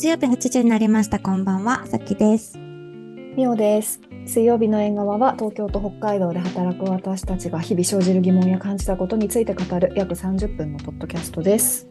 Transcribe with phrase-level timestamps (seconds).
[0.00, 1.18] 水曜日8時になりました。
[1.18, 2.56] こんばんは、さきです。
[2.56, 4.00] みおです。
[4.24, 11.86] 水曜日の縁側は東京と北海道で働く私たちが日々生じる疑問や感じたことについて語る約30分のポッドキャストです。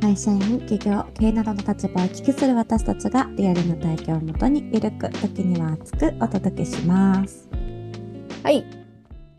[0.00, 7.48] 会社員、企業、経営などの立場を聞きする私たちがリアルな体験をもとにゆるく、時には熱くお届けします。
[8.42, 8.66] はい。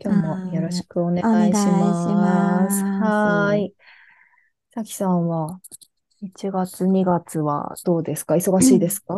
[0.02, 2.82] 今日もよろしくお願いします。
[2.82, 3.74] はーい。
[4.74, 5.60] さきさんは？
[6.24, 8.34] 1月、2月はどうですか？
[8.34, 9.16] 忙しいですか？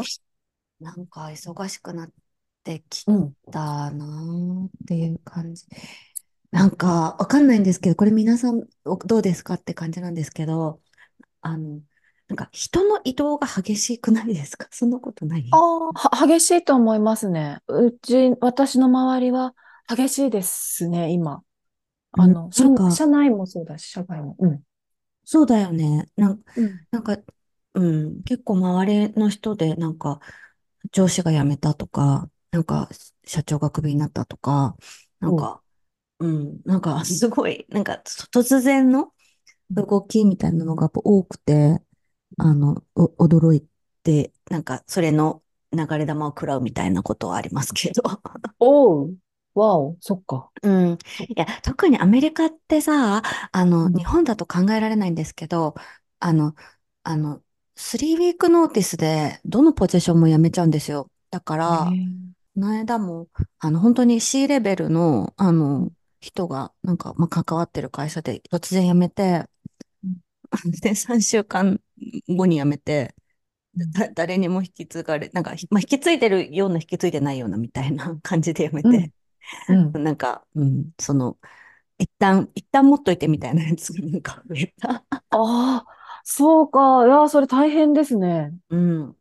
[0.81, 2.11] なんか忙しくなっ
[2.65, 3.33] てきうん。
[3.53, 5.65] たなーっていう感じ。
[6.51, 10.81] なんかわかんないんですけど、これ皆さんおどうですかって感じなんですけど、
[11.43, 11.81] あの、
[12.29, 14.67] なんか人の移動が激しくないですか？
[14.73, 15.45] そんなことない？
[15.53, 17.61] ああ、は激しいと思いますね。
[17.69, 19.55] うち、私の周りは
[19.89, 21.43] 激しいですね、今。
[22.19, 24.35] あうんの、なんか社、社内もそうだし、社外も。
[24.41, 24.61] うん。
[25.27, 26.07] そうだよね。
[26.17, 26.87] なんうん。
[26.93, 27.19] なんか、
[27.75, 30.21] うん、結構周りの人で、なんか、
[30.93, 32.89] 上司が辞めたとか、なんか、
[33.27, 34.77] 社長がクビになったとか、
[35.21, 35.63] なんか、
[36.21, 39.15] うん、なんか、すごい、なんか、突然の
[39.71, 41.83] 動きみたいなのがやっぱ多くて、
[42.39, 43.67] あの、お驚い
[44.05, 48.03] て、なんか、それの流れ弾を食らうみたいなことはありますけど。
[48.61, 49.17] おう、
[49.61, 50.51] わお、そっか。
[50.63, 50.99] うん。
[51.29, 53.99] いや、特にアメリカってさ、あの、うん。
[53.99, 55.75] 日本だと考えられないんですけど、
[56.19, 56.55] あの、
[57.03, 57.43] あの、
[57.77, 61.11] 3ウィークノーティスでどのポジションも辞めちゃうんですよ。
[61.31, 63.29] だから、へこの間も、
[63.61, 69.47] あの、本当に C レベルの、あの、人が、なんか、まあ、関わってる会社で突然辞めて
[70.03, 70.17] うん、
[70.81, 71.81] で、3週間
[72.29, 73.15] 後に辞めて、
[73.77, 73.93] うん。
[73.93, 79.01] だ誰にも引き継がれ、なんか、ひまあ、引き継いでるような、引き継いでないようなみたいな感じで辞めうん。
[79.01, 79.13] て、
[79.69, 79.99] うん。
[80.03, 81.39] なんか、うん、その、
[81.99, 85.07] 一旦、一旦持っといてみたいなやつがなんか増えた。
[85.11, 85.87] ああ、
[86.25, 87.07] そうか。
[87.07, 88.59] いや、それ大変ですね。
[88.71, 89.17] うん。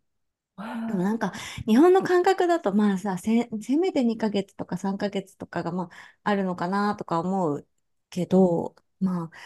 [0.59, 1.34] へでもなんか、
[1.67, 5.89] 日本の感覚だと、まあさ、せ、せめて2ヶ月とか3ヶ月とかが、まあ、
[6.23, 7.67] あるのかなとか思う
[8.10, 9.38] けど、まあ、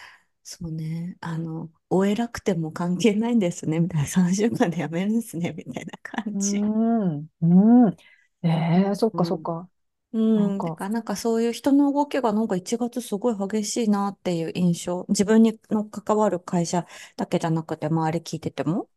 [0.43, 6.75] そうね、あの、お偉くても関係ないんですね、みたいな、3週間でやめるんですね、みたいな感うじ。
[7.15, 7.29] ん。
[7.41, 7.95] うん。
[8.43, 8.49] え
[8.91, 9.69] え、そっか、うんそっか。
[10.11, 15.05] うん、なんかだからなんかそういう人の動きがなんか1月すごい激しいなっていう印象。
[15.09, 18.89] 自分にの関わる会社だけじゃなくて周り聞いてても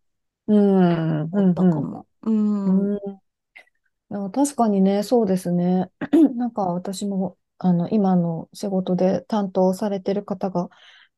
[0.47, 2.07] うん、うあったかん、も。
[2.23, 2.67] うん。
[2.67, 2.95] うん。
[2.95, 3.21] うん。
[4.11, 5.91] いや確かにね、そうですね。
[6.37, 10.69] なんか私も、あの、今の仕事で担当されてる方が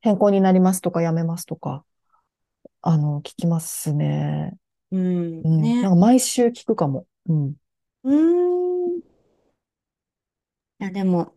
[0.01, 1.85] 変更になりますとか辞めますとか、
[2.83, 4.59] あの、聞きますね。
[4.91, 5.45] うん。
[5.45, 5.63] うん。
[5.63, 5.77] ね。
[5.81, 7.07] なんか毎週聞くかも。
[7.29, 7.57] うん。
[8.03, 8.64] うん。
[10.85, 11.37] いや、でも、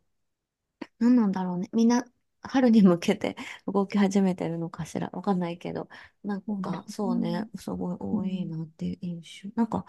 [0.99, 1.69] 何なんだろうね。
[1.73, 2.05] みんな、
[2.41, 3.35] 春に向けて
[3.67, 5.09] 動き始めてるのかしら。
[5.11, 5.89] わかんないけど。
[6.23, 9.49] なんか、そうね、すごい多いなっていう印象。
[9.55, 9.85] なんか、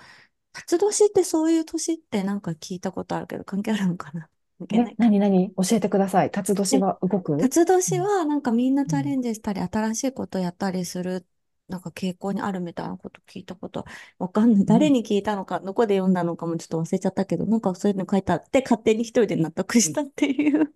[0.53, 4.99] 辰年ってそういう年ってなんか聞いたことあるけど、関係あるのかな関係ないえ、か。
[4.99, 5.55] 何何？
[5.57, 6.31] 教えてください。
[6.31, 7.37] 辰年は動く？
[7.39, 11.27] 辰年はなんかみんなチャレンジしたり、新しいことやったりする、
[11.69, 13.85] なんか傾向にあるみたいなこと聞いたこと
[14.19, 14.65] わかんない。
[14.65, 20.73] 誰に聞いたのか、どこで読んだのかもちょっと忘れちゃったけど、なんかそういうの書いてあって、勝手に一人で納得したっていう。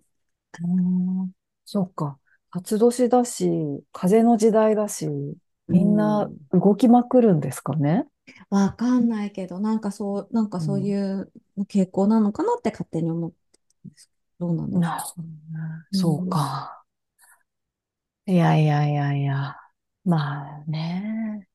[0.63, 0.67] う
[1.27, 1.31] ん
[1.65, 2.19] そうか。
[2.51, 3.49] 初年だし、
[3.91, 5.07] 風の時代だし、
[5.67, 8.05] みんな動きまくるんですかね？
[8.49, 11.31] わかんないけど、なんかそう、なんかそういう
[11.67, 13.37] 傾向なのかなって勝手に思って
[13.81, 14.11] たんです。
[14.39, 15.29] どうなんですかなるほどね。
[15.91, 16.85] そうか。
[18.25, 19.62] いやいやいやいや。
[20.05, 21.47] まあね。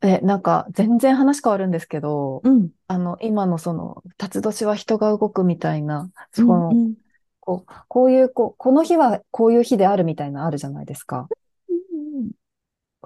[0.00, 2.70] え、なんか全然話変わるんですけど、うん。
[2.86, 6.94] あの、今のその、辰年は人が動くみたいな、うんその、うん
[7.40, 11.28] こう、こういう、こう、この日はこういう日であるみたいなのあるじゃないですか。
[11.68, 11.74] う
[12.20, 12.30] ん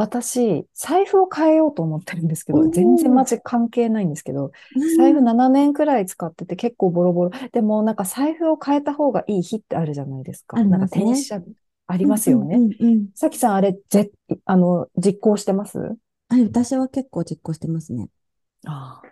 [0.01, 4.53] 私、財布を変えようと思ってるんですけど、全然マジ関係ないんですけど、
[4.97, 7.31] 財布7年くらい使ってて結構ボロボロ。
[7.51, 10.63] でもなんか財布を変えた方がいい日ってあるじゃないですか。
[10.63, 11.43] なんかすね転写
[11.89, 12.57] ありますよね。
[12.57, 14.13] うんうんうんさきさんあれ、ぜ、
[14.45, 15.79] あの、実行してます？
[15.79, 15.97] は
[16.37, 18.09] い、私は結構実行してますね。
[18.67, 19.09] ああ。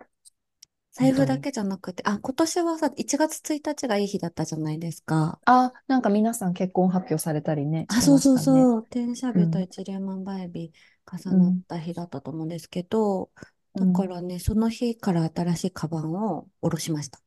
[0.92, 5.38] 財布だけじゃなくて、あ、今年はさ、1月1日がいい日だったじゃないですか。
[5.44, 8.38] あ、なんか皆さん結婚発表されたりね、あ、そうそう。
[8.38, 8.80] そう。
[8.80, 10.72] 転写日とうん一粒万倍日
[11.06, 13.30] 重なった日だったと思うんですけど、
[13.74, 17.20] うんだからね、その日から新しいカバンを下ろしました。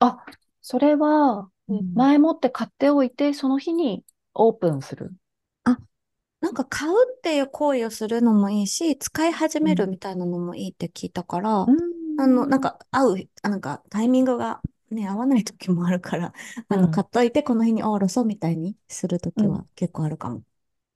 [0.00, 0.24] あ、
[0.60, 4.04] それは、うん前もって買っておいて、その日に
[4.34, 5.14] オープンする。
[6.40, 11.72] なんか買うっていう行為をするのもいいし、使い始めるみたいなのもいいって聞いたから、
[12.16, 16.32] あの、なんか合う、あなんかタイミングがね、合わない時もあるから、
[16.68, 20.44] あの、うん買っといてこの日におろそうみたいにする時うは結構あるかも。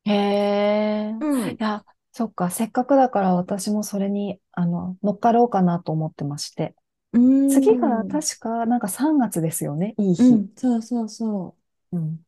[0.04, 1.12] へえ。
[1.20, 1.58] うんい。
[1.58, 6.74] や、そっか、せっかくだから私もそれに、あの、乗っかろうかなと思ってまして。
[7.12, 8.06] うー次がん。
[8.06, 10.34] 確か、なんか3月ですよね、いい日。
[10.34, 11.56] うん、そうそうそ
[11.92, 12.24] うん。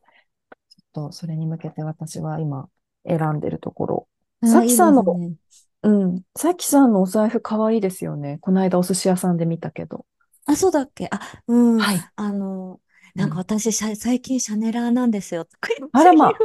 [0.93, 2.69] と、それに向けて私は今、
[3.07, 4.09] 選んでるところ。
[4.45, 5.37] さきさんの、ですね。
[5.83, 8.39] うん、さきさんのお財布かわいいですよね。
[8.41, 10.07] この間お寿司屋さんで見たけど。
[10.47, 11.09] あ、そうだっけ？
[11.11, 11.85] あ、うん。
[11.85, 12.11] はい。
[12.17, 12.81] あの、
[13.15, 13.41] なんかうん。
[13.41, 15.49] 私、シャ最近シャネラーなんですよ。
[15.93, 16.43] あら ま。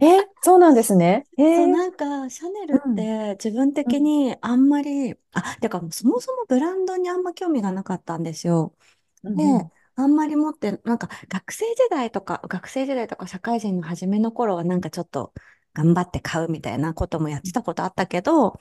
[0.00, 0.08] 名。
[0.08, 1.26] え、そうなんですね。
[1.38, 8.76] えー、なんか、シャネルっうん、て自分うん、的にあんまり、あ、てか、そもそもブランドにあんま興味がなかったんですよ。
[9.22, 9.70] うん、で、うん。
[10.02, 15.32] あんまり持って、なんか学生時代とか、学生時代とか社会人の初めの頃はなんかちょっと
[15.74, 18.58] 頑張って買うみたいなこともやってたことあったけど、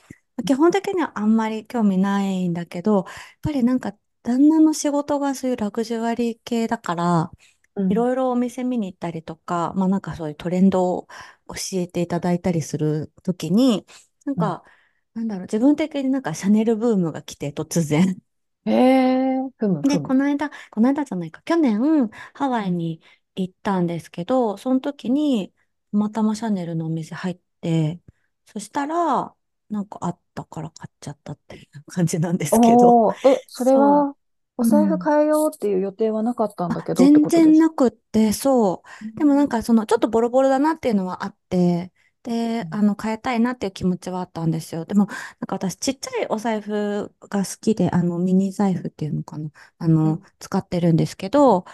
[0.47, 3.05] 基本的にはあんまり興味ないんだけど、やっ
[3.41, 3.93] ぱりなんか
[4.23, 7.31] 旦那の仕事がそういうラグジュアリー系だから、
[7.75, 11.07] うん、いろいろお店見に行ったりとか、まあなんかそういうトレンドを
[11.47, 13.85] 教えていただいたりするときに、
[14.25, 14.53] なんうん。
[14.53, 14.63] か、
[15.13, 18.19] なんだろう、自分的になんかシャネルブームが来て突然。
[18.65, 20.01] えー、ふむで、ふむ。
[20.01, 21.79] この間、この間じゃないか、去年
[22.33, 23.01] ハワうん、イに
[23.35, 25.53] 行ったんですけど、その時に
[25.91, 28.01] たまたまシャネルのお店入って、
[28.45, 29.33] そしたら、
[29.69, 32.97] なんかあったから買っちゃったっていう 感じなんですけど。
[33.01, 34.07] おー、え、それそう。
[34.07, 34.15] は、
[34.57, 35.09] お財布うん。
[35.09, 37.53] 変えようっていう予定はなかったんだあ、けどって全ことですか？
[37.53, 39.19] 然なくって、そう。
[39.19, 41.91] でもなんかその、ちょっとボロボロだなっていうのはあって、
[42.23, 44.85] で、うんあの、変えたいなっていう気持ちはあったんですよ。
[44.85, 45.15] でも、なん
[45.47, 49.49] か私、ちっちゃいお財布が好きで、あの、ミニ財布っていうのかな。
[49.77, 51.65] あの、うん使ってるんですけど、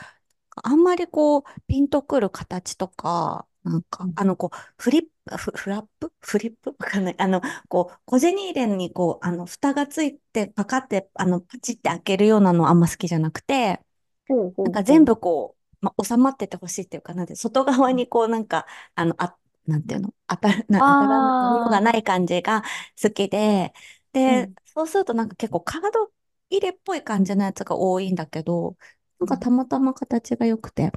[0.63, 6.13] あんまりこう、ピンとくる形とか、なんか、うんあの、こう、フリップ、フ、フラップ？
[6.21, 6.71] フリップ？
[6.71, 7.15] わかんない。
[7.19, 13.81] あの、こう、小銭入れにこう、あの、蓋がついて、パカって、あの、パチって開けるようなのあんま好きじゃなくて、
[14.27, 15.06] ほうほなんかほう。
[15.06, 18.65] 部こう、まあ、収まっててほしいっていうかなんで、外側にこうなんか、
[18.95, 22.63] あの、あ、なんていうの、当たる、 な、当たらない、ものがない感じが
[23.01, 23.73] 好きで、
[24.13, 26.12] で、うん、そうするとなんか結構カード
[26.50, 28.77] 入れっぽい感じのやつが多いんだけど、
[29.19, 30.91] なんかうん、たまたま形が良くて。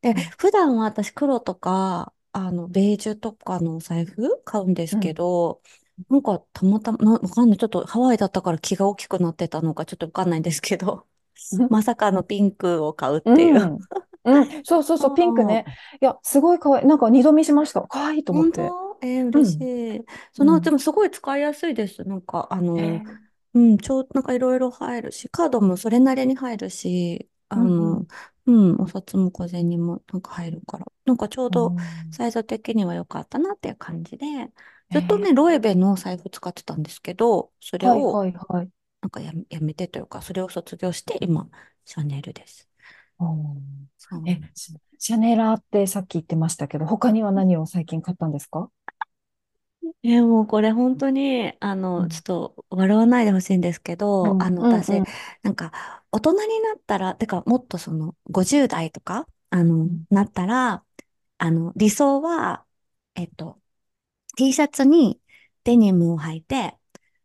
[0.00, 5.62] で、うん、普段は私黒とか、あの、ベージュとかのお財布買うんですけうん、ど、
[6.08, 7.58] なんかたまたま、なわかんない。
[7.58, 11.06] ちょっとハワイだったから気が大きくなってたのかちょっとわかんないんですけど、
[11.68, 13.60] まさかのピンクを買うっていう。
[13.62, 13.78] うん、
[14.24, 15.64] うん、そうそうそう、ピンクね。
[15.66, 16.86] あいや、すごいかわいい。
[16.86, 17.82] なんか二度見しました。
[17.82, 18.76] かわいいと思っ本て。
[18.80, 18.98] 当？
[19.02, 20.04] えー嬉しうん、い。
[20.32, 20.72] その、でうん。
[20.72, 22.04] もすごい使いやすいです。
[22.04, 23.18] なんか、あの、えー、
[23.54, 28.08] うん、ちょう、なんかいろいろ入るし、カードもそれなりに入るし、あうん、うの、ん。
[28.46, 34.26] うん、お札も小銭もなんか入るから、なんかちょううどんサイズ的には良かったなっていう感じで、
[34.90, 38.70] えずっとね、ロエー、ベの財布使ってたんですけど、それはいをはいはい。
[39.02, 41.50] なんかやめ、やめてというか、それを卒業して、今、
[41.86, 42.70] シャネルです。
[44.10, 44.26] うん。
[44.26, 44.50] え、そう。
[44.54, 48.70] シシャネラーってさっき言ってましたけど、他には何を最近買ったんですか？
[50.04, 55.06] えーもうこれ本当に、あの、ちょっうん、と笑わないでほしいんですけど、うん、あの、うん、私、うん。
[55.42, 60.04] なんか、大人になったら、てか、もっとその、50代とか、あの、うん。
[60.10, 60.84] なったら、
[61.38, 62.64] あの、理想は、
[63.14, 63.60] えっと、
[64.36, 65.20] T シャツに
[65.64, 66.76] デニムを履いて、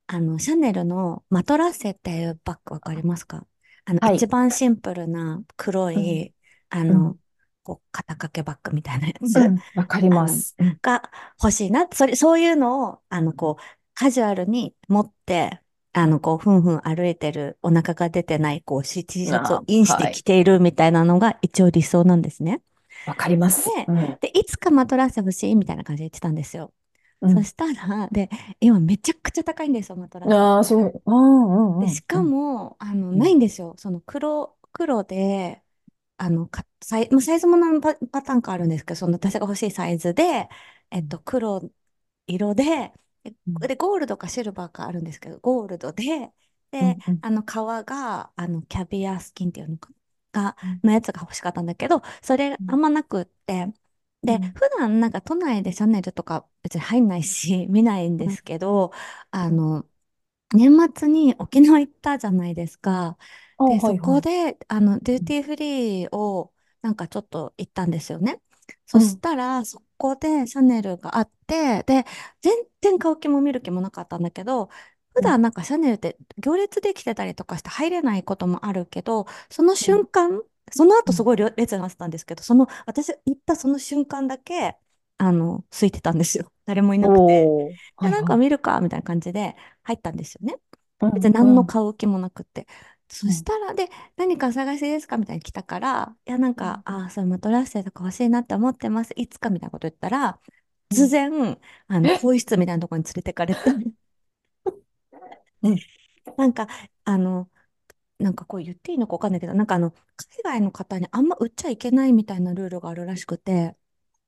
[0.08, 3.48] あの、シャネルのマトラッセっていうバッグわかりますか？
[3.88, 4.26] あの、はい。
[4.26, 6.36] 一番シンプルな黒うん、い、
[6.70, 7.18] あうん、の、
[7.64, 10.56] こう、肩掛けバッグみたいなやつ、うん、わかります。
[10.60, 11.04] うん、が
[11.42, 11.88] 欲しいな。
[11.94, 13.64] それ、そういうのを、あの、こう、
[13.94, 15.62] カジュアルに持って、
[15.94, 20.20] あの、こう、ふんふん歩いてる、お腹が出てない、こう、T シャツをあ、インしてはい。
[20.20, 22.62] 着ているみたいなのが一応理想なんですね。
[23.06, 23.72] わかりまで、す。
[23.88, 26.74] うん、で、いつかマトラッセ欲しいみたいな感じで言ってたんですよ。
[27.22, 27.34] うん。
[27.34, 30.64] そしたら、で、今めちゃくちゃ高いんですよ、マトラッセっああ、て。
[30.64, 31.02] そう。
[31.06, 33.76] うん、で、うん、しかうん、も、あの、うん、ないんですよ。
[33.78, 35.64] その黒、黒で、
[36.18, 40.50] あの、か、サイ、まあ、サイズも何パ、パターンかあるんですけど、その私が欲しいサイズで、
[40.94, 41.62] うん、えっと、黒
[42.28, 42.94] 色で、
[43.48, 46.34] うん、で、ゴールドかシルバーかあるんですけど、ゴールドで、
[46.72, 47.46] で、うん、うん、あの、皮
[47.88, 49.92] が、あの、キャビアスキンっていうのか
[50.34, 53.68] なが、うん、のやつが欲しかったんだけど、それあんまなくって、
[54.24, 58.92] で、うん、普段なんか都内でシャネルとか別に入んないし、 見ないんでうん、すけど、
[59.32, 59.58] あうん。
[59.58, 59.86] の、
[60.54, 63.18] 年末に沖縄行ったじゃないですか。
[63.58, 64.18] あ、で、そはい、はい。
[64.18, 68.42] こで、あの、デュうん、ーティーフリーを、なんかちょっと行ったんですよね。
[68.86, 72.06] そしうん、たら、そこでシャネルがあって、で、
[72.42, 74.70] 全然買う気も見る気もなかったんだけど、
[75.14, 81.12] 普うん、段なんかシャネルって行列できてたりとかして入れないこともあるけど、そのうん、瞬間、そのうん。
[81.12, 84.78] 後すごい列になってたんですけど、その、私行ったその瞬間だけ、
[85.18, 86.52] あの、空いてたんですよ。
[86.66, 87.54] 誰もいなくて。
[87.62, 88.28] おー、で、はい、なんはい。
[88.28, 90.56] か見るか、みたいな感じで入ったんですよね。
[91.14, 92.68] 別にうん、う何のん、買う気もなくって。
[93.10, 99.14] そうん、したら、で、何かお探しですかみたいに来たから、いや、なんか、うん、ああ、そういうマトラッセとか欲しいなって思ってます。
[99.16, 100.40] いつかみたいなこと言ったら、
[100.90, 103.72] 突然、あの、更衣室みたいなところに連れてかれて、
[105.64, 105.84] う ん。
[106.36, 106.68] なんか、
[107.06, 107.50] あの、
[108.20, 113.76] なんかこう言っていいのかわかんないけど、なんかあの、海外の方にあんま売っちゃいけないみたいなルールがあるらしくて、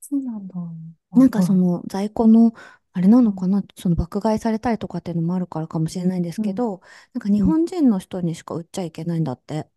[0.02, 0.56] そうなんだ。
[1.14, 1.30] なん。
[1.30, 2.54] かその在庫の、
[2.94, 6.42] あれなうんのかな、その爆買いされたりとかっていうのもあるからかもしれないんですうん。
[6.42, 6.82] けど、
[7.14, 7.54] なんか日うん。
[7.54, 9.70] 本人の人にしか売っちゃいけないんだって。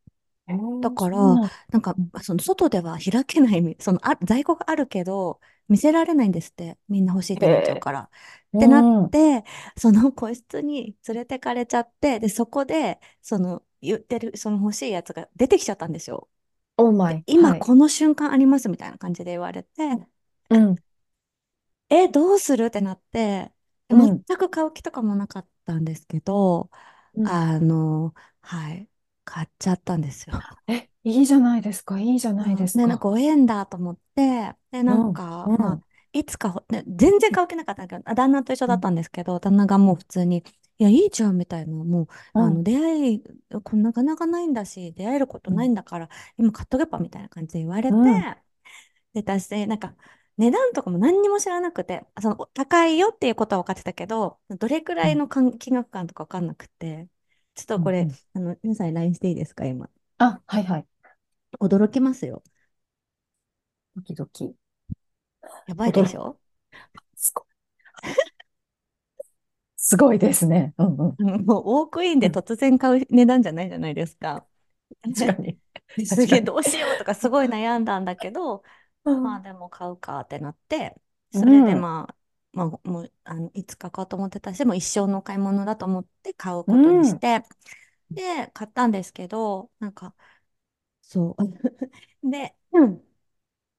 [0.48, 1.54] えー、だから、そうなんだ。
[1.72, 2.12] なんか、うん。
[2.22, 6.78] その外では開けないみ、そのあ、在庫があるけど、見せられないんですって。
[6.88, 8.00] みんな欲しいってなっちゃうへから。
[8.02, 8.10] っ
[8.54, 8.58] え。
[8.58, 9.12] てなっうん。
[9.12, 9.44] て、
[9.78, 16.28] その個室に連れてかれちゃって、で、そこで、その言ってる、その欲しいやつが出てきちゃったんですよ。
[16.28, 17.24] で、オーマイ。
[17.34, 17.56] はい。
[17.56, 20.08] 今この瞬間ありますみたいな感じで言われて、
[20.48, 20.82] うん。
[21.88, 22.66] え、どうする？
[22.66, 23.52] ってなって、
[23.90, 24.24] うん。
[24.26, 26.70] 全く買う気とかもなかったんですけど、
[27.14, 27.32] うん。
[27.32, 28.88] あの、はい、
[29.24, 30.36] 買っちゃったんですよ。
[30.66, 31.98] え、いいじゃないですか。
[32.00, 32.98] いいじゃないうんで、なんですか。
[33.00, 35.12] かご縁だと思って、で、なんうん。
[35.12, 35.84] か、まあ、うん。
[36.12, 38.74] いつかほ、ね、全然買う気なかったんだけど、あ旦那と一緒うん。
[38.74, 40.44] だったんですけど、旦那がもう普通に、
[40.82, 42.64] いや、いいじゃんみたいな、もう、あの、うん。
[42.64, 43.22] 出会い、
[43.62, 45.56] こんなかなかないんだし、出会えることうん。
[45.56, 48.22] ないんだから、今買っとけばみたいな感じで言われうて、ん。
[49.14, 49.94] で、私、なんか、
[50.38, 57.08] 値段とかも何にも知らなくて、その、高いよっていうことは分かってたけど、どれくらいの金金額感とか分かんなくて、
[57.54, 58.18] ちょっとこれ、うん。
[58.34, 59.90] あの、皆さんに LINE していいですか、今。
[60.18, 60.86] あ、はいはい。
[61.60, 62.42] 驚きますよ。
[63.96, 64.54] ドキドキ。
[65.66, 66.06] やばいで。
[66.06, 66.38] しょ？
[67.16, 67.44] すごい。
[69.82, 70.74] すごいですね。
[70.78, 71.18] うんうん。
[71.18, 72.40] うんもうウォークインでうん。
[72.40, 74.46] 突然買う値段じゃないじゃないですか。
[75.02, 75.58] 確かに。
[75.96, 76.26] です。
[76.26, 78.62] げえどうしようとかすごい悩んだんだけど、
[79.04, 79.22] うん。
[79.22, 81.00] まあでも買うかってなって、
[81.34, 81.76] うそれでん。
[81.76, 82.16] まあ、
[82.52, 87.20] まあ、もうあのいつか買おうと思ってたし、もう一生の買い物だと思って買ううことにしん。
[87.20, 87.42] て、
[88.14, 90.14] で、買ったんですけど、なんか、
[91.02, 91.42] そう。
[92.30, 93.02] で、うん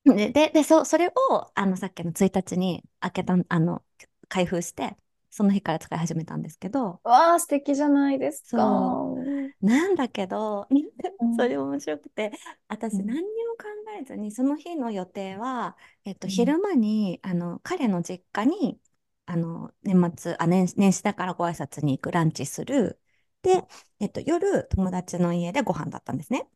[0.06, 3.84] で、で、で、そ、それを、あの、さっきの1日に開けた、あの、
[4.28, 4.98] 開封して、
[5.34, 8.62] その日から使い始めたんですけど、わあ、素敵じゃないですか。
[9.62, 10.68] なんだけど、
[11.22, 11.58] う それん。
[11.58, 12.32] 面白くて、
[12.68, 13.64] 私何にも考
[14.00, 16.54] えずに、その日の予定は、えっと、うん。
[16.54, 18.80] 昼間に、あの、彼の実家に、
[19.26, 23.00] あの、年末、あ、年、年始だからご挨拶に行くランチする。
[23.42, 23.64] で、
[24.00, 26.48] えっと、夜、友達の家でご飯だったんですね。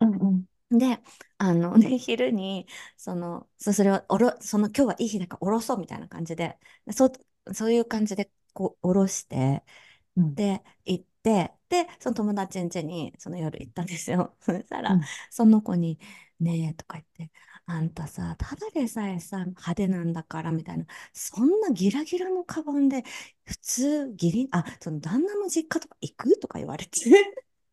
[0.00, 0.12] うん。
[0.18, 0.46] うん。
[0.70, 1.00] で、
[1.38, 6.58] あの、ね、昼に、その、そ、それをおろ、その、今日はいい日だからおろそうみたいな感じで、
[6.92, 7.12] そう、
[7.54, 9.64] そういう感じで、こう、おろして、
[10.16, 10.36] うん。
[10.36, 14.36] で、行って、で、その友達ん家に、その夜行ったんですよ。
[14.40, 15.08] そしたら、うん。
[15.30, 15.98] その子に、
[16.40, 17.32] ねえ、とか言って、
[17.66, 23.04] あんたさ、ただでさえさ、派手なんだから、みたいな、そんなギラギラのカバンで、
[23.44, 27.00] 普通、ギリ、あ、その旦那の実家とか行くとか言われて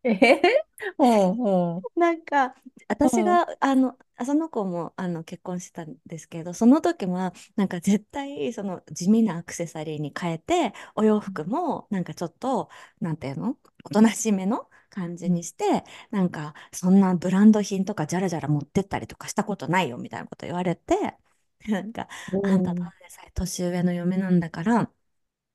[0.04, 0.66] えへへ
[0.98, 1.76] うん。
[1.78, 1.86] うん。
[1.96, 2.56] なんか、
[2.88, 15.36] 私が、あの、あその子もあの結婚したんですけど、その時は、なんか絶対、その地味なアクセサリーに変えて、お洋服も、なんかちょっと、なんていうのおとなしめの感じうん。
[15.36, 21.18] にして、なんか、そんなブランド品とかじゃらじゃら持ってったりとかしたことないよ、みたいなこと言われて、
[21.70, 22.92] なんか、うあんたたん。
[22.92, 24.92] だでさえ年上の嫁なんだから、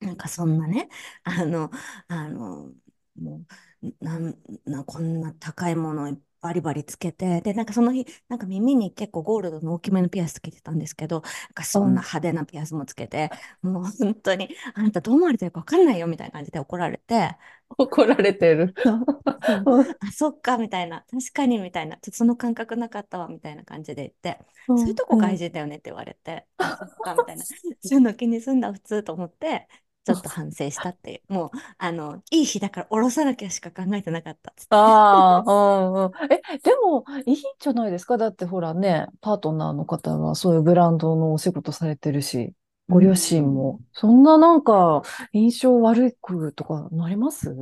[0.00, 0.88] なんかそんなね、
[1.24, 1.70] あの、
[2.08, 2.72] あの、
[3.16, 3.44] も
[3.82, 12.02] う、なん、な、こんな高いものをバリバリつけて、で、なんかその日、なんか耳に結構ゴールドの大きめのピアスつけてたんですけど、なんかそんなうん。
[12.02, 13.30] 派手なピアスもつけて、
[13.62, 17.36] もう本当に、あなたどう思われてるかわかんないよみたいな感じで怒られて、
[17.78, 18.74] 怒られてる。
[20.00, 24.76] あ、そっか、みたいな、確かに、みたいな、ちょっとその感覚なかったわ、みたいな感じで言って、うん。
[24.76, 25.34] そういうとこうん。
[25.34, 27.46] 外人だよねって言われて、あ、そっか、みたいな、
[27.80, 29.68] そういうの気にすんだ、普通と思って、
[30.04, 34.74] ちょっと反省したっていう、もう、あの、いい日だから下ろさなきゃしか考えてなかったっつって。
[34.76, 36.12] ああ、うんうん。
[36.32, 38.16] え、でも、いいんじゃないですか？
[38.16, 42.54] だってほらね、パートナーの方はそういうブランドのお仕事されてるし、
[42.88, 43.54] うご両親ん。
[43.54, 47.54] も、そんななんか、印象悪くとかなります？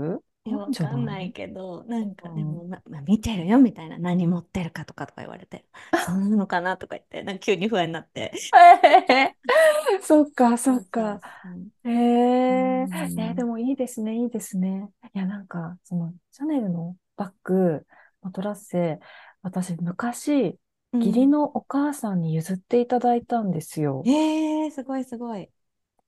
[0.45, 2.69] いや、ないんわかんないけど、なんか、でも、うん。
[2.69, 5.65] ま、まあ、見てるよ、みたいな、何持ってるかとかとか言われて、
[5.97, 8.33] そうなのかなとか言って、なんか急に不安になって。
[8.55, 9.35] えー、
[10.03, 11.21] そっか、そうそうそっか。
[11.43, 11.71] そう。
[11.85, 13.45] えー、うえーでん。
[13.45, 14.91] もいいですね、いいですね。
[15.15, 17.87] いや、なんか、その、シャネルのバッグ、
[18.23, 18.99] マトラッセ、
[19.43, 20.59] 私、昔、
[21.03, 21.29] 義理うん。
[21.29, 24.09] のお母さんに譲っていただいたんですよ。
[24.11, 25.51] えー、すごいすごい。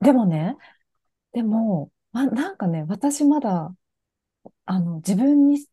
[0.00, 0.56] でもね、
[1.32, 3.74] でも、ま、なんかね、私まだ、
[4.66, 5.66] あの、自分に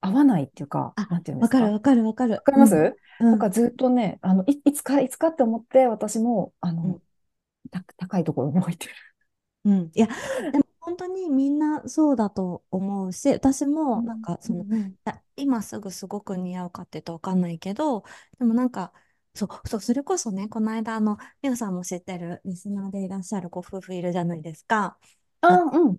[0.00, 1.58] 合わないっていうか、あ、なんていうんですか？
[1.58, 2.34] わかるわかるわかわる。
[2.34, 2.42] うん。
[2.44, 2.74] かります？
[3.20, 3.30] うん。
[3.30, 7.02] なんかずっとね、あの、い、いつか、いつかって思って、私も、あの、うん。
[7.70, 8.94] た、高いところに置いてる。
[9.64, 9.90] うん。
[9.94, 10.08] いや、
[10.52, 18.04] でも本当にみんなそうだと思うし、私もなんうん、かその、いうん、や今すぐすごく似合うかって言うとわかんないけど、
[18.38, 18.92] でもなんか、
[19.34, 24.98] そう、そう、それこそね、この間、あの、みおさんも知ってるリスナーでいらっしゃるご夫婦いるじゃないですか。
[25.48, 25.96] あ、あ、うん。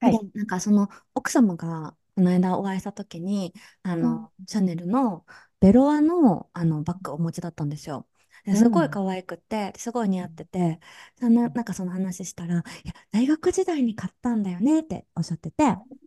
[0.00, 0.20] はで、い。
[0.34, 4.20] なんかその奥様がこの間お会いした時に、あうん。
[4.20, 5.26] の、シャネルの
[5.60, 8.08] ベロアの、あのバッグをお持ちだったんですよ。
[8.44, 8.90] ですごいうん。
[8.90, 10.80] 可愛くて、すごい似合ってて、
[11.18, 15.64] そんな、なんかその話したら、いや、大学時代に買ったんだよねっておっしゃってて、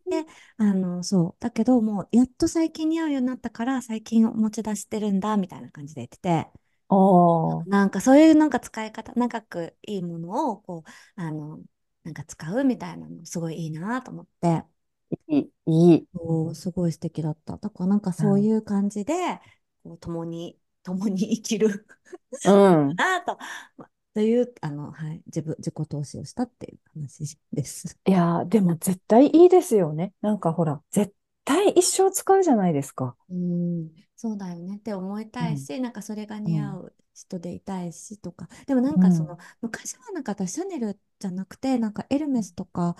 [0.09, 0.25] で、
[0.57, 6.47] あの、そう、だけどもう、やっと最近似合うようになったから、最近お持ち出してるんだ、みたいな感じで言ってて、
[6.89, 11.59] おー、なんかそういうなんか使い方、長くいいものを、こう、あの、
[12.03, 14.63] なんか使うみたいなの、すごいいいなと思って、
[15.29, 16.07] いい、いい。
[16.13, 17.57] そう、すごい素敵だった。
[17.57, 19.13] だからなんかそういう感じで、
[19.83, 21.85] こう共に、共に生きる
[22.43, 22.97] うん。
[22.97, 23.37] なと、
[23.77, 27.99] まという、あの、はい、自分、自己投資をしたっていう話です。
[28.05, 30.13] いやー、でも絶対いいですよね。
[30.21, 31.13] なんかほら、絶
[31.45, 33.15] 対一生使うじゃないですか。
[33.29, 35.47] うん、そうだよねって思いうん。
[35.47, 36.49] たいし、なんかそれがうん。
[36.49, 38.99] 似合う人でいたいしとか、でもなんうん。
[38.99, 42.95] かその、昔はなんか私、シャネルじゃなくて、なんかエルメスとか、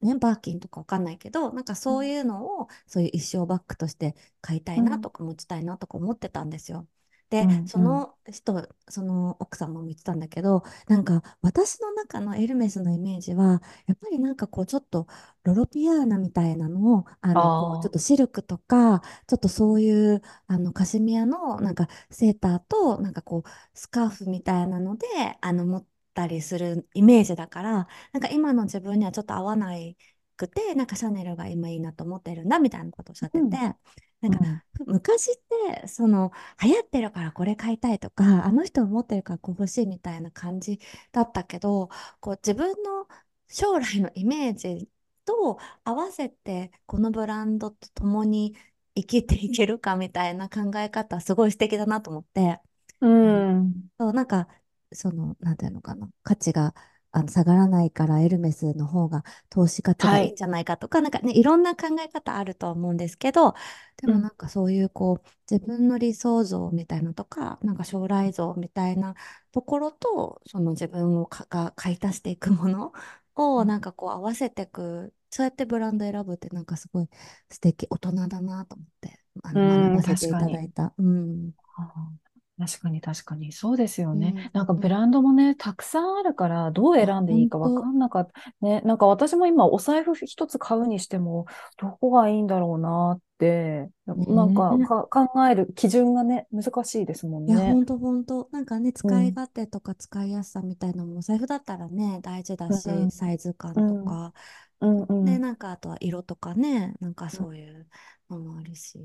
[0.00, 4.84] ね、バーキンとかわかんないけど、なんかそういうのを、そういう一生バッグとして買いたいうん。
[4.84, 6.86] なとか持ちたいなとか思ってたんですよ。
[7.30, 7.50] で、うん。
[7.66, 8.04] そうん。
[8.04, 15.06] の人、その奥様も言ってたんだけど、なんか私の中のエルメスのイメージは、やっぱりなんかこうちょっと
[15.42, 17.98] ロロピアーナみたいなのを、あのこうちょっと。
[17.98, 25.06] シルクとか、ちょっとそういうあのカシミヤのなんかセーターと、なんかこうスカーフみたいなので、
[25.40, 25.86] あの持っ
[26.18, 29.96] たりするイメージだから、なんか今の自分にはちょっと合わない
[30.36, 33.74] くて、なんかシャネルが今いいなと思ってるんだみたいなことをおっしゃってて、うん。
[34.20, 34.62] なんかうん。
[34.86, 35.34] 昔っ
[35.80, 36.32] てその
[36.62, 40.80] 流行ってるからこれ買いたいとか、あの人持ってるからこう欲しいみたいな感じ
[41.12, 41.88] だったけど、
[42.20, 43.06] こう自分の
[43.48, 44.88] 将来のイメージ
[45.24, 48.56] と合わせてこのブランドと共に
[48.94, 52.60] 生きていけるかみたいな考え方すごい素敵だなと思って、
[53.00, 53.90] うん。
[53.98, 54.48] そう、なんか、
[54.92, 56.74] その、なんていうのかな、価値が
[57.12, 60.28] あの下がらないからエルメスの方が投資価値がはい。
[60.28, 63.54] いいんじゃないかとか、なんかね、いろんな考え方あるとは思うんですけど、
[63.96, 64.14] でうん。
[64.14, 69.14] もなんかそういうこう、自分の理想像みたいなのとか、なんか将来像みたいな
[69.50, 72.92] ところと、その自分をかが買い足していくもの
[73.34, 77.08] をなんかこう合わせていく、そうやってブランド選ぶってなんかすごい
[77.50, 80.36] 素敵、大人だなと思って、あの学うん、ばせてい。
[80.36, 80.94] ただいた。
[80.96, 81.52] うん。
[81.76, 82.27] あー
[82.58, 83.52] 確かに確かに。
[83.52, 84.34] そうですよね。
[84.34, 87.92] ね、なんかブうんランドもね、たくさんあるから、どう選んでいいかわか本当。
[87.92, 88.32] んなかった。
[88.60, 97.76] ね、なんか私も今お財布一つ買うにしても、どこがいいんだろうなって、なんねか、か考える基準がね、難しいですもいや、んね。
[97.76, 98.48] ほんとほんと。
[98.52, 104.32] なんかね、使いうん、勝手とか使いやすさみたいなのも、お財布だったらね、大事だうし、ん、サイズ感とうん、か。
[104.80, 105.40] うん、うで、ん。
[105.40, 107.88] なんか、あとは色とかね、なんかそういう
[108.30, 108.98] のもあるし。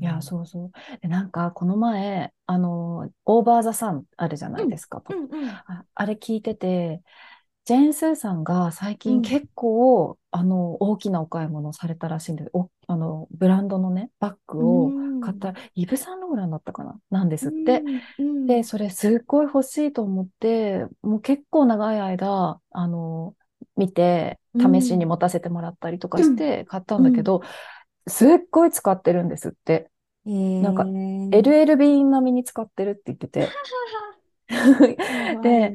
[0.00, 0.22] ういや、ん。
[0.22, 0.70] そうそう。
[1.00, 5.02] で、なんか、この前、あの、オーバーザさんあるじゃなうん、いですか。
[5.08, 7.02] うん、うん、あ、あれ聞いてて、
[7.64, 12.50] ジェーン・スーさんが最うん、近結構、あの、大きなお買い物をされたらしいんです。
[12.54, 17.00] お、あの、ブランドのね、バッうグを買った、ん、イヴ・サンローランだったかな？
[17.10, 17.84] なんでうすって。
[17.96, 23.36] ん、うで、ん、それすっごい欲しいと思って、もう結構長い間、あの、
[23.76, 27.04] 見て、う試しにん、持たせてもらったりとかしうん、て買ったんうん。
[27.04, 27.42] だけど、
[28.08, 29.90] すっごい使ってるんですって。
[30.26, 33.48] えなんか、ー、LLB 並みに使ってるって言ってて。
[35.42, 35.74] で、い。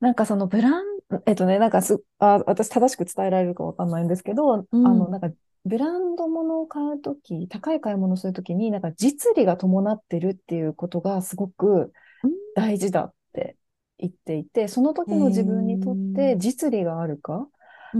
[0.00, 0.84] なんかそのブラン、
[1.26, 5.30] えっとね、なんかす、あ、私正しく伝えられるかわかんないんですけど、あの、うん、なんか、
[5.64, 11.92] ブランド物を買うとき、高い買い物をするときに、なんか実利が伴ってるっていうことがすごく
[12.22, 13.56] うん、大事だって
[13.98, 17.48] 言っていて、そのえ時の自分にとってー、実利があるか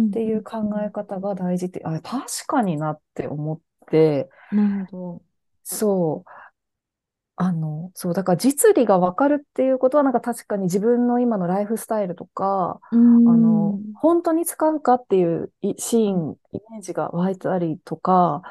[0.08, 0.86] っていう考うん。
[0.86, 5.22] え方が大事って、あ、確かになって思って、なるほど。
[5.64, 6.30] そう。
[7.36, 12.80] あの、そう、だから実利が分かるっていうことは、なんか確かに自分の今のライフスタイルとか、
[13.24, 18.42] あの、ん、本当に使うかっていういシーン、イメージが湧いたりとか、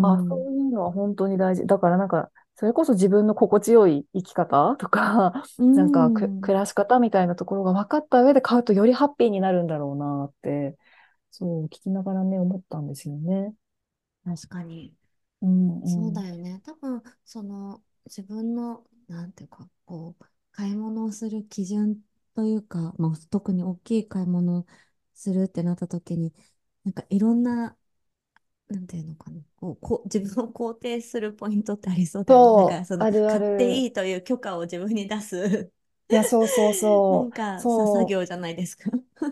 [0.00, 1.66] あ、そん、ういうのは本当に大事。
[1.66, 5.32] だからなんか、それこそ自分の心地よい生き方とか、
[5.74, 6.10] なんか。
[6.12, 10.76] 暮らし方みたいなところが分かった上で買うとよりハッピーになるんだろうなって、
[11.34, 13.54] そう、聞きながらね、思ったんですよね。
[14.24, 14.96] 確かに。
[15.42, 16.22] うんそううん。
[16.22, 16.60] だよね。
[16.64, 22.02] 多分、その、自分の、なんていうか、こう、買い物をする基準
[22.34, 24.66] というか、まあ、特に大きい買い物を
[25.14, 26.34] するってなった時に、
[26.84, 27.76] なんかいろんな、
[28.68, 32.54] なんていうのかな、こう、こう自分を肯定するポイントってありそうだよね。
[32.54, 33.82] だかそう、ら、その、あるあ買ってる。
[33.82, 35.72] いいという許可を自分に出す
[36.08, 36.74] いや、そうそう
[37.10, 37.86] なんそう。
[37.86, 38.90] 作そ業じゃないですか。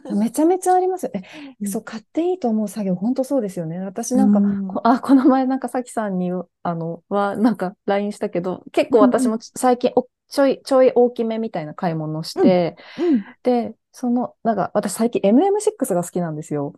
[0.08, 0.14] う。
[0.16, 1.12] めちゃめちゃありますよ。
[1.14, 1.22] え、
[1.60, 1.66] うん。
[1.66, 3.78] そう、買っていいと思う作業、本当そうですよね。
[3.80, 4.42] 私うなんか。
[4.84, 6.30] あ、この前なんかさきさんに、
[6.62, 9.00] あの、は、なんか LINE したけど、結構。
[9.00, 16.74] 私も最近、お、ちょい、ちょい大きめみたいな買い物をしうん、て、うん、で、その、なんか私最近 MM6 が好きなんですよ。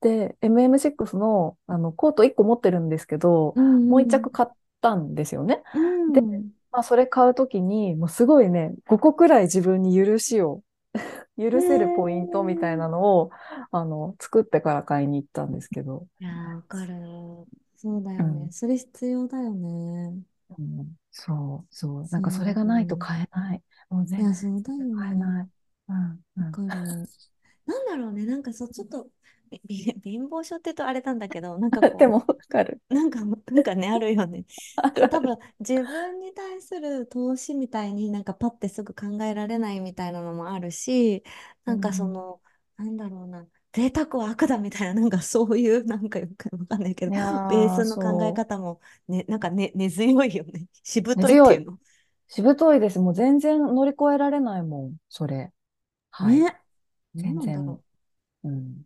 [0.00, 5.62] で、MM6 の、あのコート1個持ってるんですけど、うもう1ん、着買ったんですよね。
[5.72, 6.54] うで、ん。
[6.74, 10.62] まあ、それ買うときに、もうすごいね、5個くらい自分に許しを、
[10.96, 11.04] ね
[11.38, 13.30] 許せるポイントみたいなのを、
[13.72, 16.08] あの、作ってから買いに行ったんですけど。
[16.20, 16.24] え。
[16.24, 16.94] いやー、わかる。
[17.76, 18.46] そうだよね。
[18.46, 18.52] うん。
[18.52, 20.24] それ必要だよね。
[20.58, 22.08] うん、そう、そう。
[22.10, 22.54] なんかそれ。
[22.54, 23.62] がないと買えない。
[23.88, 25.16] もう全然買えね。
[25.16, 25.50] ない。
[25.88, 26.52] うん、うわん。
[26.52, 27.08] かる。
[27.66, 28.26] なんだろうね。
[28.26, 29.10] なんかそう、ちょっと、
[29.68, 32.80] 貧乏症って言うとあれなんだけど、なんか でも、こわかる。
[32.90, 34.46] う、なんか、なんかね、あるよね。
[34.76, 41.24] あるあ多分自分に対する投資みたいになんかパッてすぐ考えられないみたいなのもあるし
[41.64, 42.08] なんかそうん。
[42.08, 42.42] の
[42.76, 51.20] なんだろうな贅沢は悪だみたいななんかそういうなんかよくわかんないけどいやベーー、スの考えそ方もねなんかね根強いよね しぶう。
[51.20, 51.58] 根といって強い。
[51.60, 51.78] いうの
[52.28, 52.98] しぶといです。
[53.00, 55.52] もう全然乗り越えられないもん、それ。
[56.10, 56.44] はい。
[56.44, 56.56] ね
[57.14, 57.40] 何全然。
[57.42, 57.82] なんだろ
[58.44, 58.50] うん。
[58.50, 58.84] うん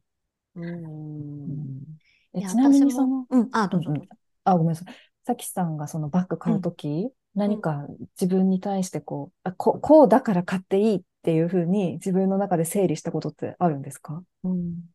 [0.61, 3.49] うん、ちなみにその、うん。
[3.53, 3.69] あ。
[3.69, 4.07] どうぞどうぞ。
[4.45, 4.95] あ、ごめんなさい。
[5.25, 7.11] さきさんがそのバッグ買ううんとき、うん。
[7.35, 7.87] 何か
[8.21, 14.23] 自分に対してこう、あ、こ、こうだから買っていいっていうふうに自分の中で整理したことってあるんですか？
[14.45, 14.91] うん。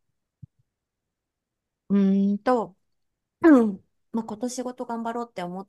[1.90, 2.76] うーんと
[3.42, 3.80] うん。
[4.12, 5.68] まあ、今年仕事頑張ろうって思っ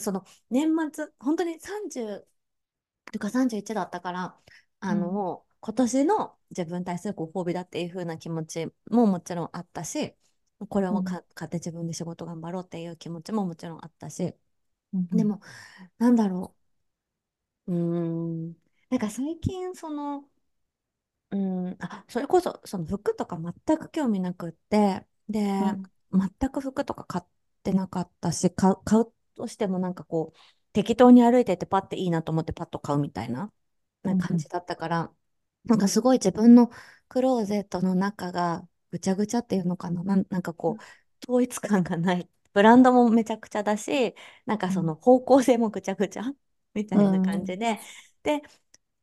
[0.00, 2.28] その年末、本当に30
[3.12, 4.36] とか31だったから、
[4.80, 10.14] あの今年の自分に対するご褒美だっていう風な気持ちももちろんあったし、
[10.68, 10.98] これうん。
[10.98, 14.34] をか買って自分で仕事頑張ろうっていう気持ちももちろんあったし、
[14.92, 15.08] うん。
[15.12, 15.18] うん。
[15.18, 15.40] でも、
[15.98, 16.56] なんだろ
[17.66, 18.56] う、うーん、
[18.90, 20.28] なんか最近、その、
[21.30, 27.24] うん、あ、それこそ、その服とか全く興味なくって、で、うん全く服とか買っ
[27.62, 30.38] てなかったし、買う、買うとしてもなんかこう、
[30.72, 33.52] 適当に歩いててパッていいなと思ってパッと買うみたいな、
[34.02, 34.18] なうん。
[34.18, 35.14] 感じだったから、
[35.64, 36.70] なんかすごい自分の
[37.08, 40.84] クローゼットの中がぐちゃぐちゃっていうのかな、なん、なんかこう、
[41.24, 42.28] 統一感がない。
[42.52, 44.14] ブランドもめちゃくちゃだし、
[44.46, 46.24] なんかその方向性もぐちゃぐちゃ
[46.74, 47.44] みたういな感ん。
[47.44, 47.78] じで、
[48.22, 48.42] で、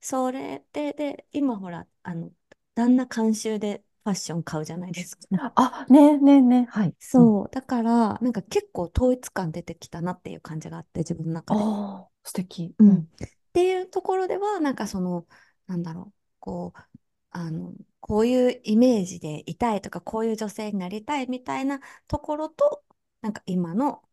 [0.02, 2.32] それで、で、今ほら、あの、
[2.76, 5.28] 旦那監修でファッション買うじゃないですか。
[5.56, 6.66] あ、ねえねえねえ。
[6.66, 6.96] はい。
[7.18, 7.30] うん。
[7.30, 11.72] そう、だから、なんか結構統一感出てきたなっていう感じがあって、自分の中で。
[11.72, 12.74] ああ、素敵。
[12.80, 12.90] うん。
[12.90, 13.10] うん。
[13.20, 15.28] っていうところでは、なんかその、
[15.68, 16.17] なんだろう、
[16.48, 16.80] こう、
[17.32, 22.86] あの、こういうイメージでいたいとか、こういう女性になりたいみたいなところと、
[23.22, 24.04] なんか今の、